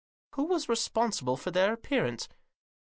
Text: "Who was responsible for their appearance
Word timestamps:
"Who 0.33 0.45
was 0.45 0.67
responsible 0.67 1.37
for 1.37 1.51
their 1.51 1.71
appearance 1.71 2.27